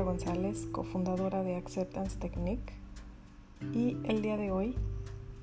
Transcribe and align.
González, 0.00 0.66
cofundadora 0.72 1.42
de 1.42 1.56
Acceptance 1.56 2.18
Technique, 2.18 2.72
y 3.74 3.98
el 4.04 4.22
día 4.22 4.38
de 4.38 4.50
hoy 4.50 4.74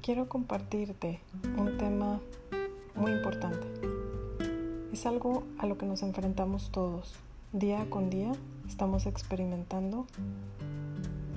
quiero 0.01 0.27
compartirte 0.27 1.19
un 1.57 1.77
tema 1.77 2.19
muy 2.95 3.11
importante. 3.11 3.67
Es 4.91 5.05
algo 5.05 5.43
a 5.59 5.67
lo 5.67 5.77
que 5.77 5.85
nos 5.85 6.01
enfrentamos 6.01 6.71
todos. 6.71 7.15
Día 7.53 7.87
con 7.89 8.09
día 8.09 8.31
estamos 8.67 9.05
experimentando 9.05 10.07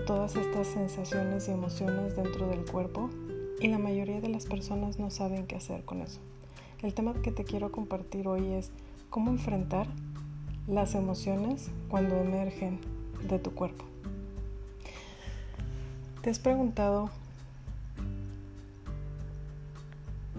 todas 0.07 0.35
estas 0.37 0.67
sensaciones 0.67 1.49
y 1.49 1.53
emociones 1.53 2.17
dentro 2.17 2.49
del 2.49 2.65
cuerpo 2.65 3.11
y 3.61 3.69
la 3.69 3.79
mayoría 3.79 4.21
de 4.21 4.29
las 4.29 4.47
personas 4.47 4.99
no 4.99 5.11
saben 5.11 5.47
qué 5.47 5.57
hacer 5.57 5.85
con 5.85 6.01
eso. 6.01 6.21
El 6.83 6.95
tema 6.95 7.15
que 7.15 7.31
te 7.31 7.45
quiero 7.45 7.71
compartir 7.71 8.27
hoy 8.27 8.55
es 8.55 8.73
cómo 9.11 9.31
enfrentar 9.31 9.87
las 10.67 10.95
emociones 10.95 11.71
cuando 11.89 12.17
emergen 12.17 12.81
de 13.29 13.39
tu 13.39 13.55
cuerpo. 13.55 13.85
¿Te 16.23 16.31
has 16.31 16.39
preguntado 16.39 17.11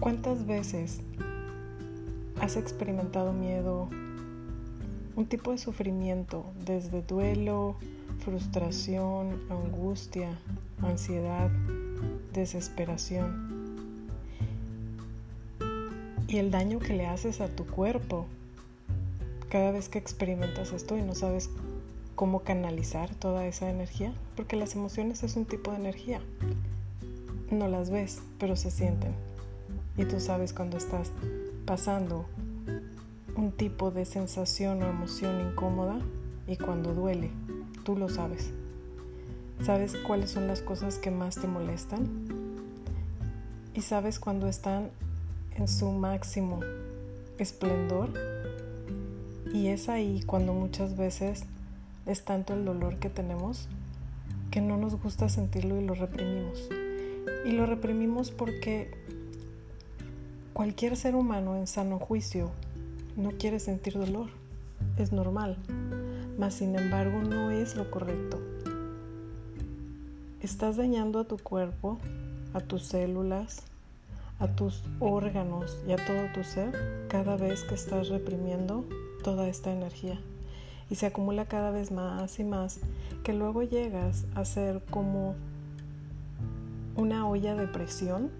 cuántas 0.00 0.46
veces 0.46 1.00
has 2.40 2.56
experimentado 2.56 3.32
miedo, 3.32 3.88
un 5.14 5.26
tipo 5.26 5.50
de 5.50 5.58
sufrimiento 5.58 6.46
desde 6.64 7.02
duelo, 7.02 7.76
frustración, 8.20 9.40
angustia, 9.50 10.30
ansiedad, 10.80 11.50
desesperación? 12.32 13.54
Y 16.26 16.38
el 16.38 16.50
daño 16.50 16.78
que 16.78 16.94
le 16.94 17.06
haces 17.06 17.40
a 17.40 17.48
tu 17.48 17.66
cuerpo 17.66 18.26
cada 19.50 19.70
vez 19.70 19.88
que 19.88 19.98
experimentas 19.98 20.72
esto 20.72 20.96
y 20.96 21.02
no 21.02 21.14
sabes 21.14 21.50
cómo 22.14 22.40
canalizar 22.40 23.14
toda 23.14 23.46
esa 23.46 23.70
energía, 23.70 24.12
porque 24.36 24.56
las 24.56 24.74
emociones 24.74 25.22
es 25.22 25.36
un 25.36 25.44
tipo 25.44 25.70
de 25.70 25.78
energía. 25.78 26.20
No 27.50 27.68
las 27.68 27.90
ves, 27.90 28.22
pero 28.38 28.56
se 28.56 28.70
sienten. 28.70 29.14
Y 29.96 30.04
tú 30.04 30.20
sabes 30.20 30.52
cuando 30.52 30.76
estás 30.76 31.12
pasando 31.64 32.26
un 33.36 33.52
tipo 33.52 33.90
de 33.90 34.04
sensación 34.04 34.82
o 34.82 34.86
emoción 34.86 35.50
incómoda 35.50 35.98
y 36.46 36.56
cuando 36.56 36.94
duele, 36.94 37.30
tú 37.84 37.96
lo 37.96 38.08
sabes. 38.08 38.50
Sabes 39.62 39.96
cuáles 39.96 40.30
son 40.30 40.46
las 40.46 40.62
cosas 40.62 40.98
que 40.98 41.10
más 41.10 41.36
te 41.36 41.46
molestan 41.46 42.08
y 43.74 43.82
sabes 43.82 44.18
cuando 44.18 44.48
están 44.48 44.90
en 45.56 45.68
su 45.68 45.90
máximo 45.90 46.60
esplendor 47.38 48.10
y 49.52 49.68
es 49.68 49.88
ahí 49.88 50.22
cuando 50.26 50.52
muchas 50.52 50.96
veces 50.96 51.44
es 52.06 52.24
tanto 52.24 52.54
el 52.54 52.64
dolor 52.64 52.98
que 52.98 53.08
tenemos 53.08 53.68
que 54.50 54.60
no 54.60 54.76
nos 54.76 55.00
gusta 55.02 55.28
sentirlo 55.28 55.80
y 55.80 55.84
lo 55.84 55.94
reprimimos. 55.94 56.68
Y 57.44 57.50
lo 57.52 57.66
reprimimos 57.66 58.30
porque 58.30 58.90
cualquier 60.52 60.96
ser 60.96 61.16
humano 61.16 61.56
en 61.56 61.66
sano 61.66 61.98
juicio 61.98 62.52
no 63.16 63.32
quiere 63.32 63.58
sentir 63.58 63.94
dolor. 63.94 64.28
Es 64.96 65.12
normal. 65.12 65.56
Mas 66.38 66.54
sin 66.54 66.78
embargo 66.78 67.20
no 67.20 67.50
es 67.50 67.74
lo 67.74 67.90
correcto. 67.90 68.40
Estás 70.40 70.76
dañando 70.76 71.18
a 71.18 71.24
tu 71.24 71.38
cuerpo, 71.38 71.98
a 72.52 72.60
tus 72.60 72.84
células, 72.84 73.62
a 74.38 74.46
tus 74.46 74.84
órganos 75.00 75.78
y 75.88 75.92
a 75.92 75.96
todo 75.96 76.32
tu 76.34 76.44
ser 76.44 77.06
cada 77.08 77.36
vez 77.36 77.64
que 77.64 77.74
estás 77.74 78.08
reprimiendo 78.08 78.84
toda 79.24 79.48
esta 79.48 79.72
energía 79.72 80.20
y 80.90 80.96
se 80.96 81.06
acumula 81.06 81.46
cada 81.46 81.70
vez 81.70 81.90
más 81.90 82.38
y 82.38 82.44
más 82.44 82.78
que 83.22 83.32
luego 83.32 83.62
llegas 83.62 84.24
a 84.34 84.44
ser 84.44 84.82
como 84.90 85.34
una 86.96 87.26
olla 87.26 87.54
de 87.54 87.66
presión 87.66 88.30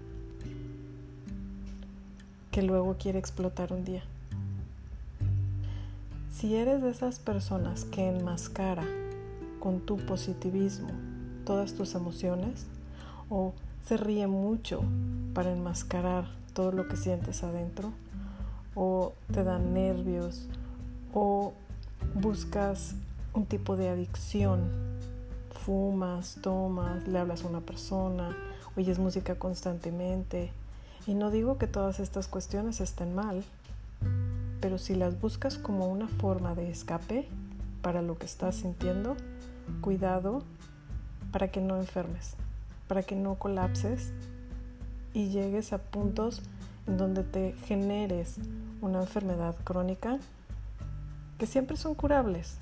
que 2.51 2.61
luego 2.61 2.95
quiere 2.97 3.19
explotar 3.19 3.73
un 3.73 3.83
día. 3.83 4.03
Si 6.31 6.55
eres 6.55 6.81
de 6.81 6.89
esas 6.89 7.19
personas 7.19 7.85
que 7.85 8.07
enmascara 8.07 8.85
con 9.59 9.79
tu 9.79 9.97
positivismo 9.97 10.89
todas 11.45 11.73
tus 11.73 11.95
emociones 11.95 12.65
o 13.29 13.53
se 13.85 13.97
ríe 13.97 14.27
mucho 14.27 14.83
para 15.33 15.51
enmascarar 15.51 16.27
todo 16.53 16.71
lo 16.71 16.87
que 16.87 16.97
sientes 16.97 17.43
adentro 17.43 17.91
o 18.73 19.13
te 19.33 19.43
dan 19.43 19.73
nervios 19.73 20.47
o 21.13 21.53
buscas 22.15 22.95
un 23.33 23.45
tipo 23.45 23.75
de 23.75 23.89
adicción, 23.89 24.71
fumas, 25.65 26.37
tomas, 26.41 27.05
le 27.07 27.19
hablas 27.19 27.43
a 27.43 27.47
una 27.47 27.59
persona, 27.59 28.35
oyes 28.77 28.99
música 28.99 29.35
constantemente. 29.35 30.51
Y 31.05 31.13
no 31.13 31.29
digo 31.29 31.57
que 31.57 31.67
todas 31.67 31.99
estas 31.99 32.27
cuestiones 32.27 32.79
estén 32.79 33.13
mal, 33.13 33.43
pero 34.61 34.77
si 34.77 34.95
las 34.95 35.19
buscas 35.19 35.57
como 35.57 35.87
una 35.87 36.07
forma 36.07 36.55
de 36.55 36.71
escape 36.71 37.27
para 37.81 38.01
lo 38.01 38.17
que 38.17 38.25
estás 38.25 38.55
sintiendo, 38.55 39.17
cuidado 39.81 40.41
para 41.31 41.49
que 41.49 41.59
no 41.59 41.75
enfermes, 41.77 42.35
para 42.87 43.03
que 43.03 43.15
no 43.15 43.35
colapses 43.35 44.13
y 45.13 45.29
llegues 45.29 45.73
a 45.73 45.79
puntos 45.79 46.41
en 46.87 46.97
donde 46.97 47.23
te 47.23 47.53
generes 47.65 48.37
una 48.81 49.01
enfermedad 49.01 49.55
crónica 49.65 50.17
que 51.37 51.47
siempre 51.47 51.77
son 51.77 51.95
curables, 51.95 52.57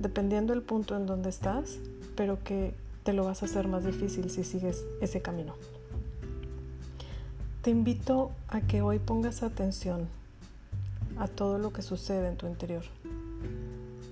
dependiendo 0.00 0.52
del 0.52 0.62
punto 0.62 0.96
en 0.96 1.06
donde 1.06 1.30
estás, 1.30 1.78
pero 2.14 2.42
que 2.42 2.74
te 3.04 3.12
lo 3.12 3.24
vas 3.24 3.42
a 3.42 3.46
hacer 3.46 3.68
más 3.68 3.84
difícil 3.84 4.30
si 4.30 4.44
sigues 4.44 4.84
ese 5.00 5.22
camino. 5.22 5.54
Te 7.62 7.70
invito 7.70 8.30
a 8.48 8.60
que 8.60 8.82
hoy 8.82 8.98
pongas 8.98 9.42
atención 9.42 10.08
a 11.18 11.28
todo 11.28 11.58
lo 11.58 11.72
que 11.72 11.82
sucede 11.82 12.28
en 12.28 12.36
tu 12.36 12.46
interior, 12.46 12.84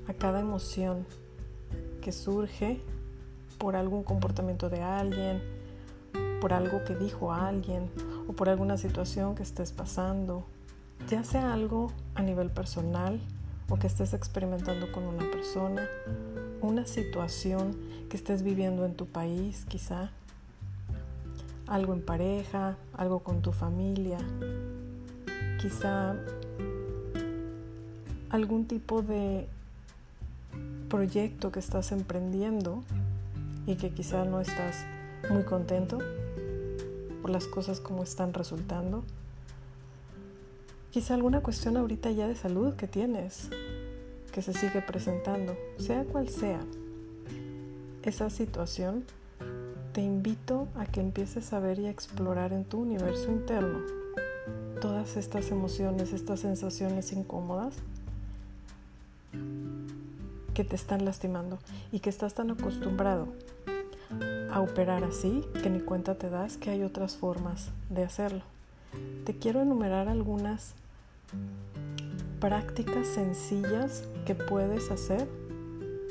a 0.08 0.14
cada 0.14 0.40
emoción 0.40 1.06
que 2.00 2.12
surge 2.12 2.80
por 3.58 3.76
algún 3.76 4.02
comportamiento 4.02 4.70
de 4.70 4.82
alguien, 4.82 5.42
por 6.40 6.52
algo 6.52 6.84
que 6.84 6.94
dijo 6.94 7.32
alguien 7.32 7.90
o 8.28 8.32
por 8.32 8.48
alguna 8.48 8.76
situación 8.76 9.34
que 9.34 9.42
estés 9.42 9.72
pasando 9.72 10.44
ya 11.08 11.24
sea 11.24 11.52
algo 11.52 11.92
a 12.14 12.22
nivel 12.22 12.50
personal 12.50 13.20
o 13.68 13.76
que 13.76 13.86
estés 13.86 14.14
experimentando 14.14 14.90
con 14.92 15.04
una 15.04 15.30
persona, 15.30 15.88
una 16.60 16.86
situación 16.86 17.76
que 18.08 18.16
estés 18.16 18.42
viviendo 18.42 18.84
en 18.84 18.94
tu 18.94 19.06
país 19.06 19.64
quizá, 19.68 20.10
algo 21.66 21.94
en 21.94 22.02
pareja, 22.02 22.76
algo 22.94 23.20
con 23.20 23.42
tu 23.42 23.52
familia, 23.52 24.18
quizá 25.60 26.16
algún 28.30 28.66
tipo 28.66 29.02
de 29.02 29.48
proyecto 30.88 31.52
que 31.52 31.60
estás 31.60 31.92
emprendiendo 31.92 32.82
y 33.66 33.76
que 33.76 33.90
quizá 33.90 34.24
no 34.24 34.40
estás 34.40 34.84
muy 35.30 35.44
contento 35.44 35.98
por 37.22 37.30
las 37.30 37.46
cosas 37.46 37.80
como 37.80 38.02
están 38.02 38.34
resultando 38.34 39.04
Quizá 40.94 41.14
alguna 41.14 41.40
cuestión 41.40 41.76
ahorita 41.76 42.12
ya 42.12 42.28
de 42.28 42.36
salud 42.36 42.74
que 42.74 42.86
tienes, 42.86 43.48
que 44.30 44.42
se 44.42 44.52
sigue 44.52 44.80
presentando, 44.80 45.56
sea 45.76 46.04
cual 46.04 46.28
sea 46.28 46.60
esa 48.04 48.30
situación, 48.30 49.02
te 49.92 50.02
invito 50.02 50.68
a 50.76 50.86
que 50.86 51.00
empieces 51.00 51.52
a 51.52 51.58
ver 51.58 51.80
y 51.80 51.86
a 51.86 51.90
explorar 51.90 52.52
en 52.52 52.64
tu 52.64 52.78
universo 52.78 53.32
interno 53.32 53.80
todas 54.80 55.16
estas 55.16 55.50
emociones, 55.50 56.12
estas 56.12 56.38
sensaciones 56.38 57.10
incómodas 57.10 57.74
que 60.54 60.62
te 60.62 60.76
están 60.76 61.04
lastimando 61.04 61.58
y 61.90 61.98
que 61.98 62.10
estás 62.10 62.34
tan 62.34 62.52
acostumbrado 62.52 63.26
a 64.48 64.60
operar 64.60 65.02
así 65.02 65.42
que 65.60 65.70
ni 65.70 65.80
cuenta 65.80 66.14
te 66.14 66.30
das 66.30 66.56
que 66.56 66.70
hay 66.70 66.84
otras 66.84 67.16
formas 67.16 67.72
de 67.90 68.04
hacerlo. 68.04 68.42
Te 69.24 69.36
quiero 69.36 69.60
enumerar 69.60 70.08
algunas 70.08 70.76
prácticas 72.40 73.06
sencillas 73.06 74.04
que 74.26 74.34
puedes 74.34 74.90
hacer 74.90 75.28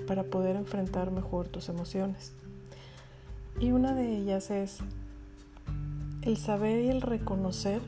para 0.08 0.24
poder 0.24 0.56
enfrentar 0.56 1.12
mejor 1.12 1.48
tus 1.48 1.70
emociones. 1.70 2.34
Y 3.60 3.72
una 3.72 3.94
de 3.94 4.18
ellas 4.18 4.50
es 4.50 4.80
el 6.24 6.38
saber 6.38 6.84
y 6.84 6.90
el 6.90 7.02
reconocer 7.02 7.82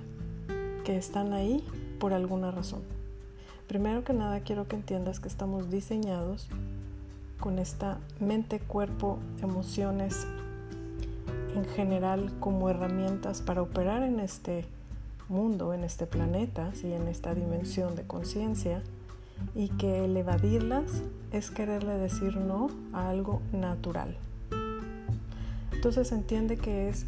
que 0.83 0.97
están 0.97 1.33
ahí 1.33 1.63
por 1.99 2.13
alguna 2.13 2.51
razón. 2.51 2.81
Primero 3.67 4.03
que 4.03 4.13
nada 4.13 4.41
quiero 4.41 4.67
que 4.67 4.75
entiendas 4.75 5.19
que 5.19 5.27
estamos 5.27 5.71
diseñados 5.71 6.47
con 7.39 7.57
esta 7.57 7.97
mente, 8.19 8.59
cuerpo, 8.59 9.17
emociones 9.41 10.27
en 11.55 11.65
general 11.65 12.31
como 12.39 12.69
herramientas 12.69 13.41
para 13.41 13.61
operar 13.61 14.03
en 14.03 14.19
este 14.19 14.65
mundo, 15.29 15.73
en 15.73 15.83
este 15.83 16.05
planeta, 16.05 16.73
¿sí? 16.75 16.93
en 16.93 17.07
esta 17.07 17.33
dimensión 17.33 17.95
de 17.95 18.03
conciencia, 18.03 18.81
y 19.53 19.69
que 19.69 20.05
el 20.05 20.15
evadirlas 20.15 20.85
es 21.31 21.51
quererle 21.51 21.97
decir 21.97 22.37
no 22.37 22.69
a 22.93 23.09
algo 23.09 23.41
natural. 23.51 24.17
Entonces 25.71 26.11
entiende 26.11 26.57
que 26.57 26.89
es 26.89 27.05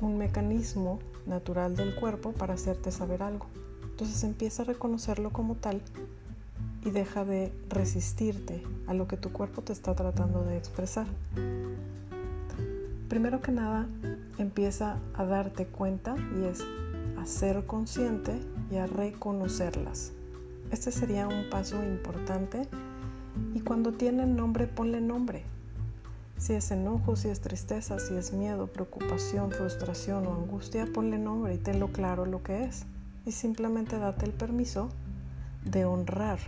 un 0.00 0.18
mecanismo 0.18 1.00
natural 1.26 1.76
del 1.76 1.94
cuerpo 1.94 2.32
para 2.32 2.54
hacerte 2.54 2.92
saber 2.92 3.22
algo. 3.22 3.46
Entonces 3.82 4.22
empieza 4.24 4.62
a 4.62 4.66
reconocerlo 4.66 5.30
como 5.30 5.56
tal 5.56 5.80
y 6.84 6.90
deja 6.90 7.24
de 7.24 7.52
resistirte 7.68 8.62
a 8.86 8.94
lo 8.94 9.06
que 9.06 9.16
tu 9.16 9.32
cuerpo 9.32 9.62
te 9.62 9.72
está 9.72 9.94
tratando 9.94 10.44
de 10.44 10.56
expresar. 10.56 11.06
Primero 13.08 13.40
que 13.40 13.52
nada, 13.52 13.88
empieza 14.38 14.98
a 15.14 15.24
darte 15.24 15.66
cuenta 15.66 16.14
y 16.38 16.44
es 16.44 16.64
a 17.20 17.26
ser 17.26 17.66
consciente 17.66 18.32
y 18.70 18.76
a 18.76 18.86
reconocerlas. 18.86 20.12
Este 20.70 20.90
sería 20.90 21.28
un 21.28 21.50
paso 21.50 21.82
importante 21.84 22.66
y 23.54 23.60
cuando 23.60 23.92
tienen 23.92 24.36
nombre, 24.36 24.66
ponle 24.66 25.02
nombre. 25.02 25.42
Si 26.38 26.54
es 26.54 26.70
enojo, 26.70 27.16
si 27.16 27.28
es 27.28 27.40
tristeza, 27.40 27.98
si 27.98 28.14
es 28.14 28.32
miedo, 28.32 28.68
preocupación, 28.68 29.50
frustración 29.50 30.26
o 30.26 30.32
angustia, 30.32 30.86
ponle 30.86 31.18
nombre 31.18 31.54
y 31.54 31.58
tenlo 31.58 31.88
claro 31.88 32.24
lo 32.24 32.42
que 32.42 32.64
es. 32.64 32.86
Y 33.26 33.32
simplemente 33.32 33.98
date 33.98 34.24
el 34.24 34.32
permiso 34.32 34.88
de 35.66 35.84
honrar 35.84 36.38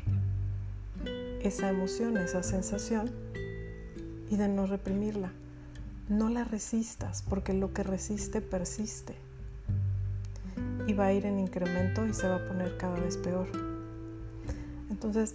esa 1.42 1.68
emoción, 1.68 2.16
esa 2.16 2.42
sensación 2.42 3.10
y 4.30 4.36
de 4.36 4.48
no 4.48 4.66
reprimirla. 4.66 5.32
No 6.08 6.30
la 6.30 6.44
resistas 6.44 7.22
porque 7.28 7.52
lo 7.52 7.74
que 7.74 7.82
resiste 7.82 8.40
persiste 8.40 9.14
y 10.86 10.92
va 10.92 11.06
a 11.06 11.12
ir 11.12 11.26
en 11.26 11.38
incremento 11.38 12.06
y 12.06 12.14
se 12.14 12.28
va 12.28 12.36
a 12.36 12.46
poner 12.46 12.76
cada 12.76 12.98
vez 12.98 13.16
peor. 13.16 13.46
Entonces, 14.90 15.34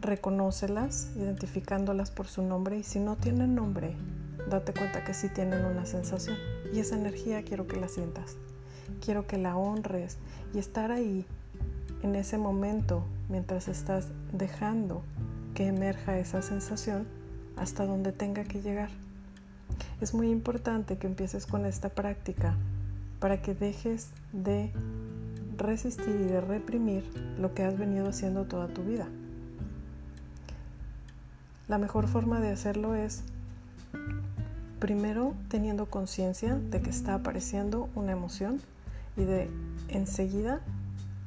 reconócelas, 0.00 1.10
identificándolas 1.16 2.10
por 2.10 2.26
su 2.26 2.42
nombre 2.42 2.78
y 2.78 2.82
si 2.82 2.98
no 2.98 3.16
tienen 3.16 3.54
nombre, 3.54 3.94
date 4.50 4.72
cuenta 4.72 5.04
que 5.04 5.14
sí 5.14 5.28
tienen 5.28 5.64
una 5.64 5.86
sensación 5.86 6.36
y 6.72 6.80
esa 6.80 6.96
energía 6.96 7.42
quiero 7.42 7.66
que 7.66 7.80
la 7.80 7.88
sientas. 7.88 8.36
Quiero 9.04 9.26
que 9.26 9.38
la 9.38 9.56
honres 9.56 10.18
y 10.54 10.58
estar 10.58 10.90
ahí 10.90 11.24
en 12.02 12.14
ese 12.16 12.38
momento 12.38 13.04
mientras 13.28 13.68
estás 13.68 14.08
dejando 14.32 15.02
que 15.54 15.66
emerja 15.66 16.18
esa 16.18 16.42
sensación 16.42 17.06
hasta 17.56 17.86
donde 17.86 18.12
tenga 18.12 18.44
que 18.44 18.60
llegar. 18.60 18.90
Es 20.00 20.14
muy 20.14 20.30
importante 20.30 20.98
que 20.98 21.06
empieces 21.06 21.46
con 21.46 21.64
esta 21.64 21.88
práctica 21.88 22.56
para 23.22 23.40
que 23.40 23.54
dejes 23.54 24.08
de 24.32 24.72
resistir 25.56 26.08
y 26.08 26.24
de 26.24 26.40
reprimir 26.40 27.04
lo 27.38 27.54
que 27.54 27.62
has 27.62 27.78
venido 27.78 28.08
haciendo 28.08 28.46
toda 28.46 28.66
tu 28.66 28.82
vida. 28.82 29.06
La 31.68 31.78
mejor 31.78 32.08
forma 32.08 32.40
de 32.40 32.50
hacerlo 32.50 32.96
es 32.96 33.22
primero 34.80 35.34
teniendo 35.46 35.86
conciencia 35.86 36.56
de 36.56 36.82
que 36.82 36.90
está 36.90 37.14
apareciendo 37.14 37.88
una 37.94 38.10
emoción 38.10 38.60
y 39.16 39.22
de 39.22 39.48
enseguida 39.86 40.60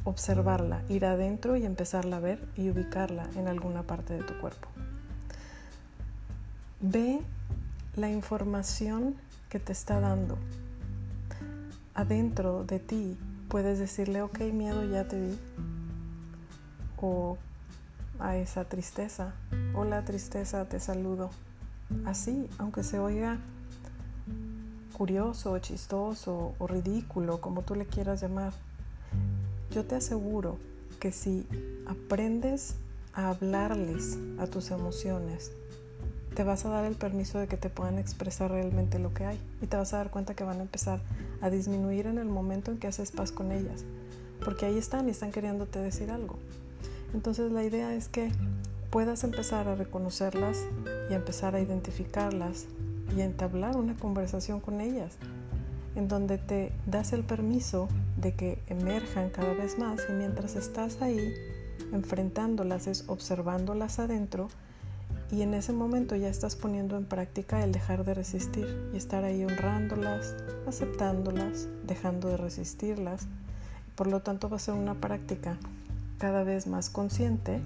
observarla, 0.03 0.83
ir 0.89 1.05
adentro 1.05 1.55
y 1.55 1.65
empezarla 1.65 2.17
a 2.17 2.19
ver 2.19 2.45
y 2.57 2.69
ubicarla 2.69 3.29
en 3.37 3.47
alguna 3.47 3.83
parte 3.83 4.15
de 4.15 4.23
tu 4.23 4.37
cuerpo. 4.41 4.67
Ve 6.81 7.21
la 7.95 8.09
información 8.09 9.15
que 9.47 9.59
te 9.59 9.71
está 9.71 10.01
dando. 10.01 10.37
Adentro 11.95 12.65
de 12.65 12.79
ti 12.79 13.17
puedes 13.47 13.79
decirle, 13.79 14.21
ok, 14.21 14.39
miedo, 14.51 14.83
ya 14.83 15.07
te 15.07 15.19
vi. 15.19 15.39
O 17.01 17.37
a 18.19 18.35
esa 18.35 18.65
tristeza, 18.65 19.33
hola 19.73 20.03
tristeza, 20.03 20.65
te 20.65 20.81
saludo. 20.81 21.29
Así, 22.05 22.49
aunque 22.57 22.83
se 22.83 22.99
oiga 22.99 23.37
curioso, 24.97 25.57
chistoso 25.59 26.53
o 26.57 26.67
ridículo, 26.67 27.39
como 27.39 27.61
tú 27.61 27.75
le 27.75 27.85
quieras 27.85 28.21
llamar, 28.21 28.51
yo 29.71 29.85
te 29.85 29.95
aseguro 29.95 30.57
que 30.99 31.13
si 31.13 31.47
aprendes 31.85 32.75
a 33.13 33.29
hablarles 33.29 34.17
a 34.39 34.47
tus 34.47 34.71
emociones, 34.71 35.51
te 36.35 36.43
vas 36.43 36.65
a 36.65 36.69
dar 36.69 36.85
el 36.85 36.95
permiso 36.95 37.39
de 37.39 37.47
que 37.47 37.55
te 37.55 37.69
puedan 37.69 37.97
expresar 37.97 38.51
realmente 38.51 38.99
lo 38.99 39.13
que 39.13 39.25
hay 39.25 39.39
y 39.61 39.67
te 39.67 39.77
vas 39.77 39.93
a 39.93 39.97
dar 39.97 40.11
cuenta 40.11 40.33
que 40.33 40.43
van 40.43 40.59
a 40.59 40.63
empezar 40.63 40.99
a 41.45 41.51
disminuir 41.51 42.07
en 42.07 42.17
el 42.17 42.27
momento 42.27 42.71
en 42.71 42.79
que 42.79 42.87
haces 42.87 43.11
paz 43.11 43.31
con 43.31 43.51
ellas, 43.51 43.85
porque 44.43 44.65
ahí 44.65 44.79
están 44.79 45.07
y 45.07 45.11
están 45.11 45.31
queriéndote 45.31 45.77
decir 45.79 46.09
algo. 46.09 46.37
Entonces 47.13 47.51
la 47.51 47.63
idea 47.63 47.93
es 47.93 48.07
que 48.07 48.31
puedas 48.89 49.23
empezar 49.23 49.67
a 49.67 49.75
reconocerlas 49.75 50.65
y 51.09 51.13
empezar 51.13 51.53
a 51.53 51.61
identificarlas 51.61 52.65
y 53.15 53.21
entablar 53.21 53.77
una 53.77 53.95
conversación 53.95 54.59
con 54.59 54.81
ellas, 54.81 55.17
en 55.95 56.07
donde 56.07 56.39
te 56.39 56.71
das 56.87 57.13
el 57.13 57.23
permiso 57.23 57.89
de 58.17 58.33
que 58.33 58.57
emerjan 58.65 59.29
cada 59.29 59.53
vez 59.53 59.77
más 59.77 60.01
y 60.09 60.13
mientras 60.13 60.55
estás 60.55 60.99
ahí 61.03 61.31
enfrentándolas 61.93 62.87
es 62.87 63.03
observándolas 63.07 63.99
adentro 63.99 64.47
y 65.31 65.41
en 65.41 65.53
ese 65.53 65.73
momento 65.73 66.15
ya 66.15 66.29
estás 66.29 66.55
poniendo 66.55 66.97
en 66.97 67.05
práctica 67.05 67.63
el 67.63 67.71
dejar 67.71 68.05
de 68.05 68.13
resistir 68.13 68.89
y 68.93 68.97
estar 68.97 69.23
ahí 69.23 69.43
honrándolas, 69.43 70.35
aceptándolas, 70.67 71.67
dejando 71.83 72.29
de 72.29 72.37
resistirlas. 72.37 73.27
Por 73.95 74.07
lo 74.07 74.21
tanto 74.21 74.49
va 74.49 74.57
a 74.57 74.59
ser 74.59 74.75
una 74.75 74.95
práctica 74.95 75.57
cada 76.19 76.43
vez 76.43 76.67
más 76.67 76.89
consciente 76.89 77.61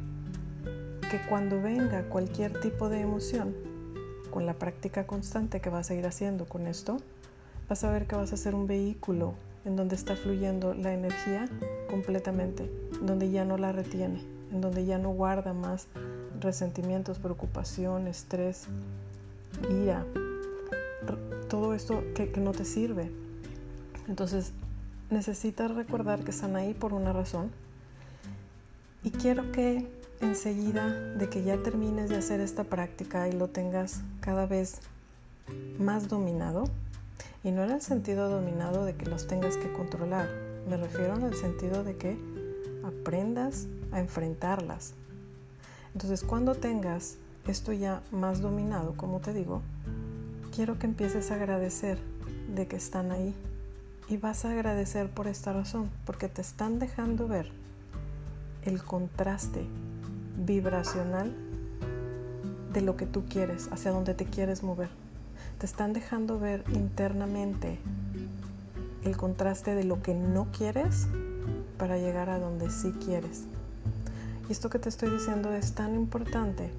que 1.12 1.20
cuando 1.28 1.62
venga 1.62 2.08
cualquier 2.10 2.60
tipo 2.62 2.88
de 2.88 3.02
emoción, 3.02 3.56
con 4.32 4.46
la 4.46 4.54
práctica 4.54 5.08
constante 5.08 5.60
que 5.60 5.70
vas 5.70 5.90
a 5.90 5.96
ir 5.96 6.06
haciendo 6.06 6.46
con 6.46 6.68
esto, 6.68 6.98
vas 7.68 7.84
a 7.84 7.92
ver 7.92 8.06
que 8.06 8.16
vas 8.16 8.32
a 8.32 8.38
ser 8.38 8.56
un 8.56 8.68
vehículo 8.68 9.34
en 9.66 9.76
donde 9.76 9.96
está 9.96 10.16
fluyendo 10.16 10.74
la 10.74 10.94
energía 10.94 11.50
completamente, 11.90 12.72
donde 13.02 13.32
ya 13.32 13.44
no 13.44 13.58
la 13.58 13.72
retiene, 13.72 14.24
en 14.52 14.62
donde 14.62 14.86
ya 14.86 14.98
no 14.98 15.10
guarda 15.10 15.54
más 15.54 15.88
resentimientos, 16.40 17.20
preocupación, 17.20 18.08
estrés, 18.08 18.66
ira, 19.70 20.06
todo 21.50 21.74
esto 21.74 22.04
que, 22.16 22.32
no 22.38 22.52
te 22.52 22.66
sirve. 22.66 23.12
Entonces 24.08 24.52
necesitas 25.10 25.74
recordar 25.74 26.24
que 26.24 26.32
están 26.32 26.56
ahí 26.56 26.74
por 26.74 26.94
una 26.94 27.14
razón 27.14 27.52
y 29.04 29.12
quiero 29.12 29.52
que 29.52 29.88
enseguida 30.22 30.90
de 30.90 31.30
que 31.30 31.44
ya 31.44 31.58
termines 31.64 32.10
de 32.10 32.18
hacer 32.18 32.42
esta 32.42 32.64
práctica 32.64 33.28
y 33.28 33.32
lo 33.32 33.48
tengas 33.48 34.02
cada 34.20 34.46
vez 34.46 34.80
más 35.80 36.10
dominado, 36.10 36.66
y 37.44 37.52
no 37.52 37.64
en 37.64 37.72
el 37.72 37.82
sentido 37.82 38.30
dominado 38.30 38.84
de 38.84 38.96
que 38.96 39.06
los 39.06 39.28
tengas 39.28 39.56
que 39.58 39.72
controlar, 39.72 40.28
me 40.70 40.78
refiero 40.78 41.16
en 41.16 41.24
el 41.24 41.36
sentido 41.36 41.84
de 41.84 41.96
que 41.96 42.18
aprendas 42.84 43.68
a 43.92 44.00
enfrentarlas, 44.00 44.94
entonces 45.94 46.24
cuando 46.24 46.56
tengas 46.56 47.18
esto 47.48 47.74
ya 47.74 48.02
más 48.12 48.42
dominado, 48.42 48.94
como 48.96 49.20
te 49.20 49.34
digo, 49.34 49.62
quiero 50.56 50.78
que 50.78 50.88
empieces 50.88 51.32
a 51.32 51.36
agradecer 51.36 51.98
de 52.56 52.68
que 52.68 52.76
están 52.76 53.12
ahí. 53.12 53.34
Y 54.08 54.18
vas 54.18 54.44
a 54.44 54.52
agradecer 54.52 55.10
por 55.10 55.28
esta 55.28 55.54
razón, 55.54 55.90
porque 56.06 56.28
te 56.28 56.42
están 56.42 56.80
dejando 56.80 57.28
ver 57.28 57.52
el 58.66 58.84
contraste 58.84 59.66
vibracional 60.38 61.32
de 62.74 62.82
lo 62.82 62.96
que 62.96 63.06
tú 63.06 63.26
quieres, 63.30 63.70
hacia 63.72 63.92
donde 63.92 64.16
te 64.16 64.26
quieres 64.26 64.64
mover. 64.64 64.90
Te 65.60 65.66
están 65.66 65.94
dejando 65.94 66.40
ver 66.40 66.64
internamente 66.74 67.78
el 69.04 69.16
contraste 69.16 69.76
de 69.76 69.84
lo 69.84 70.02
que 70.02 70.14
no 70.14 70.48
quieres 70.58 71.08
para 71.78 71.98
llegar 71.98 72.30
a 72.30 72.40
donde 72.40 72.70
sí 72.70 72.92
quieres. 73.04 73.46
Y 74.50 74.52
esto 74.52 74.72
que 74.72 74.80
te 74.80 74.90
estoy 74.90 75.12
diciendo 75.12 75.54
es 75.54 75.74
tan 75.74 75.94
importante 75.94 76.72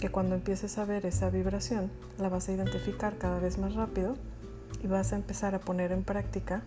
que 0.00 0.08
cuando 0.08 0.34
empieces 0.34 0.78
a 0.78 0.86
ver 0.86 1.04
esa 1.04 1.28
vibración, 1.28 1.90
la 2.18 2.30
vas 2.30 2.48
a 2.48 2.52
identificar 2.52 3.18
cada 3.18 3.38
vez 3.38 3.58
más 3.58 3.74
rápido 3.74 4.16
y 4.82 4.86
vas 4.86 5.12
a 5.12 5.16
empezar 5.16 5.54
a 5.54 5.60
poner 5.60 5.92
en 5.92 6.04
práctica 6.04 6.62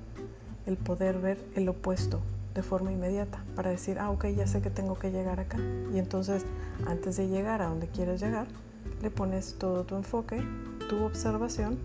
el 0.68 0.78
poder 0.78 1.18
ver 1.18 1.44
el 1.56 1.68
opuesto 1.68 2.22
de 2.54 2.62
forma 2.62 2.92
inmediata 2.92 3.44
para 3.56 3.72
decir, 3.72 3.98
ah, 3.98 4.12
ok, 4.12 4.28
ya 4.28 4.46
sé 4.46 4.62
que 4.62 4.70
tengo 4.70 5.00
que 5.00 5.10
llegar 5.10 5.40
acá. 5.40 5.58
Y 5.92 5.98
entonces, 5.98 6.46
antes 6.86 7.18
de 7.18 7.28
llegar 7.28 7.64
a 7.64 7.68
donde 7.68 7.88
quieres 7.88 8.22
llegar, 8.22 8.46
le 9.02 9.10
pones 9.10 9.56
todo 9.58 9.84
tu 9.84 9.96
enfoque, 9.96 10.44
tu 10.90 11.04
observación, 11.04 11.80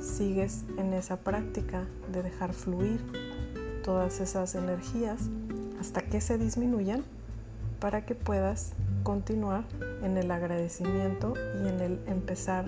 sigues 0.00 0.64
en 0.78 0.94
esa 0.94 1.18
práctica 1.18 1.84
de 2.10 2.22
dejar 2.22 2.54
fluir 2.54 3.00
todas 3.82 4.20
esas 4.20 4.54
energías 4.54 5.28
hasta 5.78 6.00
que 6.00 6.22
se 6.22 6.38
disminuyan 6.38 7.04
para 7.84 8.06
que 8.06 8.14
puedas 8.14 8.72
continuar 9.02 9.62
en 10.02 10.16
el 10.16 10.30
agradecimiento 10.30 11.34
y 11.62 11.68
en 11.68 11.80
el 11.80 12.00
empezar 12.06 12.64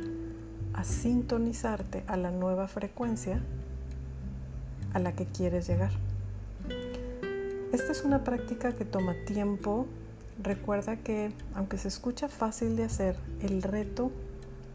a 0.74 0.84
sintonizarte 0.84 2.04
a 2.06 2.18
la 2.18 2.30
nueva 2.30 2.68
frecuencia 2.68 3.40
a 4.92 4.98
la 4.98 5.12
que 5.12 5.24
quieres 5.24 5.68
llegar. 5.68 5.92
Esta 7.72 7.92
es 7.92 8.02
una 8.04 8.24
práctica 8.24 8.72
que 8.76 8.84
toma 8.84 9.14
tiempo, 9.26 9.86
recuerda 10.42 10.96
que 10.96 11.32
aunque 11.54 11.78
se 11.78 11.88
escucha 11.88 12.28
fácil 12.28 12.76
de 12.76 12.84
hacer, 12.84 13.16
el 13.40 13.62
reto 13.62 14.12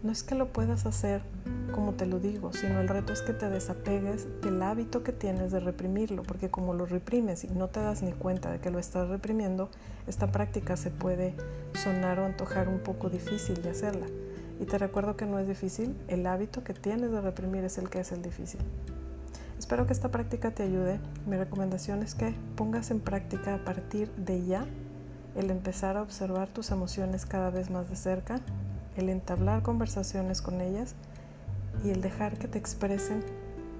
no 0.04 0.12
es 0.12 0.24
que 0.24 0.36
lo 0.36 0.48
puedas 0.52 0.86
hacer 0.86 1.22
como 1.72 1.94
te 1.94 2.06
lo 2.06 2.20
digo, 2.20 2.52
sino 2.54 2.82
el 2.82 2.88
reto 2.88 3.14
es 3.14 3.22
que 3.22 3.34
te 3.34 3.50
desapegues 3.50 4.28
del 4.42 4.62
hábito 4.62 5.04
que 5.04 5.14
tienes 5.14 5.52
de 5.52 5.60
reprimirlo, 5.60 6.24
porque 6.24 6.50
como 6.50 6.74
lo 6.74 6.86
reprimes 6.86 7.44
y 7.44 7.48
no 7.48 7.70
te 7.70 7.80
das 7.80 8.04
ni 8.04 8.12
cuenta 8.12 8.52
de 8.52 8.60
que 8.60 8.72
lo 8.72 8.80
estás 8.80 9.08
reprimiendo, 9.08 9.70
esta 10.08 10.32
práctica 10.32 10.76
se 10.76 10.92
puede 10.92 11.34
sonar 11.74 12.20
o 12.20 12.26
antojar 12.26 12.68
un 12.68 12.80
poco 12.80 13.10
difícil 13.10 13.62
de 13.62 13.70
hacerla. 13.70 14.08
Y 14.60 14.66
te 14.66 14.78
recuerdo 14.78 15.16
que 15.16 15.26
no 15.26 15.40
es 15.40 15.48
difícil, 15.48 15.96
el 16.08 16.28
hábito 16.28 16.64
que 16.64 16.74
tienes 16.74 17.12
de 17.12 17.22
reprimir 17.22 17.64
es 17.64 17.78
el 17.78 17.90
que 17.90 18.02
es 18.02 18.12
el 18.12 18.22
difícil. 18.22 18.62
Espero 19.58 19.86
que 19.86 19.94
esta 19.94 20.10
práctica 20.10 20.52
te 20.52 20.64
ayude. 20.64 21.00
Mi 21.26 21.38
recomendación 21.38 22.04
es 22.04 22.16
que 22.16 22.34
pongas 22.56 22.92
en 22.92 23.00
práctica 23.00 23.56
a 23.56 23.64
partir 23.64 24.12
de 24.12 24.46
ya 24.46 24.66
el 25.36 25.50
empezar 25.50 25.98
a 25.98 26.02
observar 26.02 26.50
tus 26.50 26.72
emociones 26.72 27.26
cada 27.26 27.50
vez 27.50 27.70
más 27.70 27.90
de 27.90 27.96
cerca, 27.96 28.42
el 29.02 29.10
entablar 29.10 29.62
conversaciones 29.62 30.42
con 30.42 30.62
ellas 30.62 30.96
y 31.84 31.90
el 31.90 32.02
dejar 32.02 32.38
que 32.38 32.48
te 32.48 32.58
expresen 32.58 33.24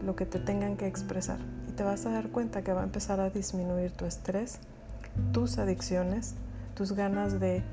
lo 0.06 0.16
que 0.16 0.26
te 0.26 0.40
tengan 0.40 0.78
que 0.78 0.88
expresar. 0.88 1.40
Y 1.70 1.72
te 1.72 1.84
vas 1.84 2.06
a 2.06 2.12
dar 2.12 2.30
cuenta 2.30 2.64
que 2.64 2.74
va 2.74 2.82
a 2.82 2.84
empezar 2.84 3.20
a 3.20 3.30
disminuir 3.30 3.92
tu 3.92 4.06
estrés, 4.06 4.60
tus 5.32 5.58
adicciones, 5.58 6.36
tus 6.76 6.94
ganas 6.94 7.40
de 7.40 7.64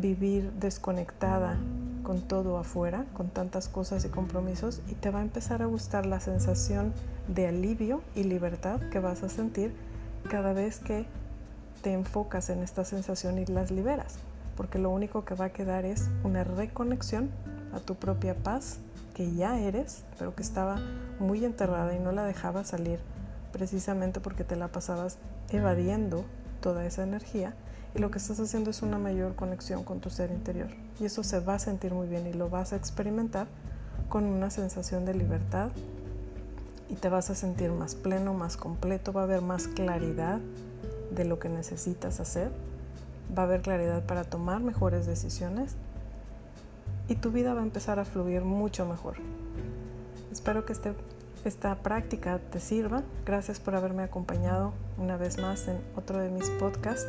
vivir 0.00 0.52
desconectada 0.52 1.58
con 2.02 2.22
todo 2.22 2.56
afuera, 2.56 3.04
con 3.12 3.28
tantas 3.28 3.68
cosas 3.68 4.04
y 4.04 4.08
compromisos, 4.08 4.80
y 4.88 4.94
te 4.94 5.10
va 5.10 5.20
a 5.20 5.22
empezar 5.22 5.62
a 5.62 5.66
gustar 5.66 6.06
la 6.06 6.20
sensación 6.20 6.92
de 7.28 7.48
alivio 7.48 8.02
y 8.14 8.24
libertad 8.24 8.80
que 8.90 9.00
vas 9.00 9.22
a 9.22 9.28
sentir 9.28 9.74
cada 10.30 10.52
vez 10.52 10.80
que 10.80 11.06
te 11.82 11.92
enfocas 11.92 12.50
en 12.50 12.62
esta 12.62 12.84
sensación 12.84 13.38
y 13.38 13.46
las 13.46 13.70
liberas, 13.70 14.18
porque 14.60 14.78
lo 14.78 14.90
único 14.90 15.24
que 15.24 15.34
va 15.34 15.46
a 15.46 15.52
quedar 15.54 15.86
es 15.86 16.10
una 16.22 16.44
reconexión 16.44 17.30
a 17.72 17.80
tu 17.80 17.94
propia 17.94 18.34
paz 18.34 18.76
que 19.14 19.32
ya 19.32 19.58
eres, 19.58 20.04
pero 20.18 20.34
que 20.34 20.42
estaba 20.42 20.78
muy 21.18 21.46
enterrada 21.46 21.96
y 21.96 21.98
no 21.98 22.12
la 22.12 22.24
dejaba 22.24 22.62
salir 22.62 22.98
precisamente 23.52 24.20
porque 24.20 24.44
te 24.44 24.56
la 24.56 24.68
pasabas 24.68 25.16
evadiendo 25.48 26.26
toda 26.60 26.84
esa 26.84 27.04
energía. 27.04 27.54
Y 27.94 28.00
lo 28.00 28.10
que 28.10 28.18
estás 28.18 28.38
haciendo 28.38 28.68
es 28.68 28.82
una 28.82 28.98
mayor 28.98 29.34
conexión 29.34 29.82
con 29.82 30.00
tu 30.00 30.10
ser 30.10 30.30
interior. 30.30 30.68
Y 31.00 31.06
eso 31.06 31.22
se 31.22 31.40
va 31.40 31.54
a 31.54 31.58
sentir 31.58 31.94
muy 31.94 32.06
bien 32.06 32.26
y 32.26 32.34
lo 32.34 32.50
vas 32.50 32.74
a 32.74 32.76
experimentar 32.76 33.46
con 34.10 34.24
una 34.24 34.50
sensación 34.50 35.06
de 35.06 35.14
libertad 35.14 35.70
y 36.90 36.96
te 36.96 37.08
vas 37.08 37.30
a 37.30 37.34
sentir 37.34 37.70
más 37.70 37.94
pleno, 37.94 38.34
más 38.34 38.58
completo, 38.58 39.14
va 39.14 39.22
a 39.22 39.24
haber 39.24 39.40
más 39.40 39.68
claridad 39.68 40.38
de 41.12 41.24
lo 41.24 41.38
que 41.38 41.48
necesitas 41.48 42.20
hacer, 42.20 42.50
va 43.36 43.42
a 43.42 43.46
haber 43.46 43.62
claridad 43.62 44.04
para 44.04 44.24
tomar 44.24 44.60
mejores 44.60 45.06
decisiones 45.06 45.76
y 47.08 47.16
tu 47.16 47.32
vida 47.32 47.54
va 47.54 47.60
a 47.60 47.64
empezar 47.64 47.98
a 47.98 48.04
fluir 48.04 48.42
mucho 48.42 48.86
mejor. 48.86 49.16
Espero 50.30 50.64
que 50.64 50.72
este, 50.72 50.94
esta 51.44 51.74
práctica 51.76 52.38
te 52.38 52.60
sirva. 52.60 53.02
Gracias 53.26 53.58
por 53.58 53.74
haberme 53.74 54.04
acompañado 54.04 54.72
una 54.96 55.16
vez 55.16 55.38
más 55.38 55.66
en 55.66 55.78
otro 55.96 56.20
de 56.20 56.30
mis 56.30 56.48
podcasts. 56.50 57.08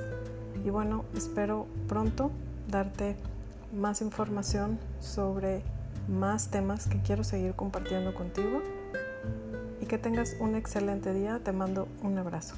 Y 0.66 0.70
bueno, 0.70 1.06
espero 1.16 1.68
pronto 1.88 2.32
darte 2.68 3.16
más 3.74 4.02
información 4.02 4.80
sobre 5.00 5.62
más 6.08 6.50
temas 6.50 6.88
que 6.88 7.00
quiero 7.02 7.24
seguir 7.24 7.54
compartiendo 7.54 8.16
contigo. 8.16 8.62
Y 9.82 9.86
que 9.86 10.00
tengas 10.00 10.36
un 10.40 10.56
excelente 10.56 11.14
día. 11.14 11.40
Te 11.44 11.52
mando 11.52 11.88
un 12.02 12.18
abrazo. 12.18 12.56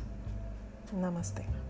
Namaste. 0.93 1.62